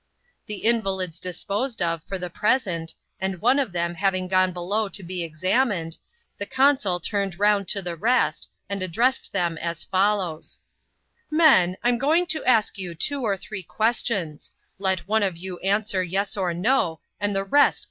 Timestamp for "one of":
3.39-3.71, 15.07-15.37